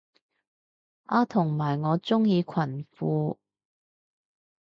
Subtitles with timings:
[1.05, 3.37] 啊同埋我鍾意裙褲